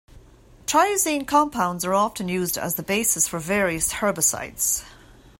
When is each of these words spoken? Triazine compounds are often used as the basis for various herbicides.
Triazine 0.65 1.27
compounds 1.27 1.85
are 1.85 1.93
often 1.93 2.27
used 2.27 2.57
as 2.57 2.73
the 2.73 2.81
basis 2.81 3.27
for 3.27 3.37
various 3.37 3.93
herbicides. 3.93 4.83